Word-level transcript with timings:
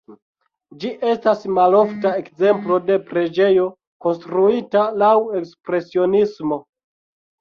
Ĝi 0.83 0.89
estas 1.09 1.43
malofta 1.57 2.13
ekzemplo 2.23 2.79
de 2.87 2.97
preĝejo 3.11 3.67
konstruita 4.07 4.87
laŭ 5.03 5.15
ekspresionismo. 5.43 6.63